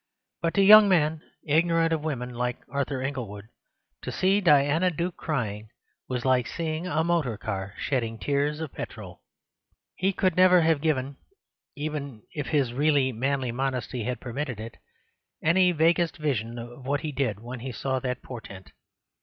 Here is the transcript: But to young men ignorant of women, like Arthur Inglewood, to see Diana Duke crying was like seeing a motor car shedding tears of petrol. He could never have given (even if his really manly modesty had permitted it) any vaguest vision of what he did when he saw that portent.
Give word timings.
But 0.41 0.55
to 0.55 0.63
young 0.63 0.89
men 0.89 1.21
ignorant 1.45 1.93
of 1.93 2.03
women, 2.03 2.33
like 2.33 2.57
Arthur 2.67 3.03
Inglewood, 3.03 3.49
to 4.01 4.11
see 4.11 4.41
Diana 4.41 4.89
Duke 4.89 5.15
crying 5.15 5.69
was 6.07 6.25
like 6.25 6.47
seeing 6.47 6.87
a 6.87 7.03
motor 7.03 7.37
car 7.37 7.75
shedding 7.77 8.17
tears 8.17 8.61
of 8.61 8.73
petrol. 8.73 9.21
He 9.93 10.11
could 10.11 10.35
never 10.35 10.61
have 10.61 10.81
given 10.81 11.17
(even 11.75 12.23
if 12.33 12.47
his 12.47 12.73
really 12.73 13.11
manly 13.11 13.51
modesty 13.51 14.03
had 14.05 14.19
permitted 14.19 14.59
it) 14.59 14.77
any 15.43 15.71
vaguest 15.71 16.17
vision 16.17 16.57
of 16.57 16.83
what 16.87 17.01
he 17.01 17.11
did 17.11 17.39
when 17.39 17.59
he 17.59 17.71
saw 17.71 17.99
that 17.99 18.23
portent. 18.23 18.71